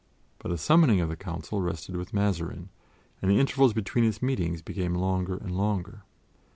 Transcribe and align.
But 0.39 0.49
the 0.49 0.57
summoning 0.57 0.99
of 0.99 1.09
the 1.09 1.15
Council 1.15 1.61
rested 1.61 1.95
with 1.95 2.11
Mazarin, 2.11 2.69
and 3.21 3.29
the 3.29 3.39
intervals 3.39 3.71
between 3.73 4.03
its 4.03 4.19
meetings 4.19 4.63
became 4.63 4.95
longer 4.95 5.37
and 5.37 5.55
longer. 5.55 6.01